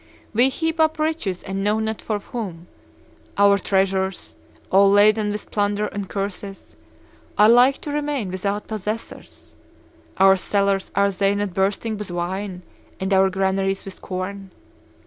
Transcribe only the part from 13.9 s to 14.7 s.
corn?